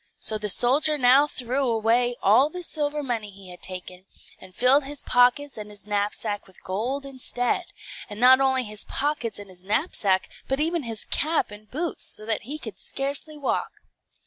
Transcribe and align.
So 0.17 0.39
the 0.39 0.49
soldier 0.49 0.97
now 0.97 1.27
threw 1.27 1.67
away 1.67 2.15
all 2.23 2.49
the 2.49 2.63
silver 2.63 3.03
money 3.03 3.29
he 3.29 3.49
had 3.51 3.61
taken, 3.61 4.07
and 4.39 4.55
filled 4.55 4.83
his 4.85 5.03
pockets 5.03 5.59
and 5.59 5.69
his 5.69 5.85
knapsack 5.85 6.47
with 6.47 6.63
gold 6.63 7.05
instead; 7.05 7.65
and 8.09 8.19
not 8.19 8.39
only 8.41 8.63
his 8.63 8.83
pockets 8.85 9.37
and 9.37 9.47
his 9.51 9.61
knapsack, 9.61 10.27
but 10.47 10.59
even 10.59 10.81
his 10.81 11.05
cap 11.05 11.51
and 11.51 11.69
boots, 11.69 12.07
so 12.07 12.25
that 12.25 12.41
he 12.49 12.57
could 12.57 12.79
scarcely 12.79 13.37
walk. 13.37 13.73